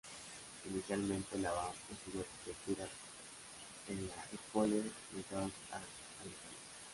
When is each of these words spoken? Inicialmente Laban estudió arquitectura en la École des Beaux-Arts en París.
Inicialmente 0.67 1.37
Laban 1.37 1.71
estudió 1.91 2.21
arquitectura 2.21 2.87
en 3.87 4.07
la 4.07 4.25
École 4.33 4.77
des 4.81 4.93
Beaux-Arts 5.29 5.53
en 5.75 5.79
París. 5.79 6.37